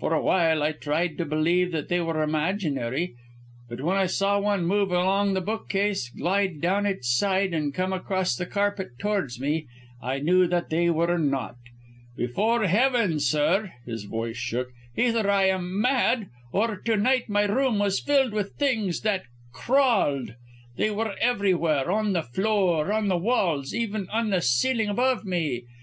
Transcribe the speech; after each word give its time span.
For 0.00 0.12
awhile 0.12 0.62
I 0.62 0.72
tried 0.72 1.16
to 1.16 1.24
believe 1.24 1.72
that 1.72 1.88
they 1.88 1.98
were 2.02 2.22
imaginary, 2.22 3.14
but 3.70 3.80
when 3.80 3.96
I 3.96 4.04
saw 4.04 4.38
one 4.38 4.66
move 4.66 4.92
along 4.92 5.32
the 5.32 5.40
bookcase, 5.40 6.10
glide 6.10 6.60
down 6.60 6.84
its 6.84 7.08
side, 7.08 7.54
and 7.54 7.72
come 7.72 7.90
across 7.90 8.36
the 8.36 8.44
carpet, 8.44 8.98
towards 8.98 9.40
me, 9.40 9.66
I 10.02 10.18
knew 10.18 10.46
that 10.46 10.68
they 10.68 10.90
were 10.90 11.16
not. 11.16 11.56
Before 12.18 12.66
heaven, 12.66 13.18
sir" 13.18 13.72
his 13.86 14.04
voice 14.04 14.36
shook 14.36 14.68
"either 14.94 15.30
I 15.30 15.44
am 15.44 15.80
mad, 15.80 16.28
or 16.52 16.76
to 16.80 16.96
night 16.98 17.30
my 17.30 17.44
room 17.44 17.78
was 17.78 17.98
filled 17.98 18.34
with 18.34 18.52
things 18.56 19.00
that 19.00 19.22
crawled! 19.54 20.34
They 20.76 20.90
were 20.90 21.14
everywhere; 21.18 21.90
on 21.90 22.12
the 22.12 22.22
floor, 22.22 22.92
on 22.92 23.08
the 23.08 23.16
walls, 23.16 23.72
even 23.72 24.06
on 24.12 24.28
the 24.28 24.42
ceiling 24.42 24.90
above 24.90 25.24
me! 25.24 25.64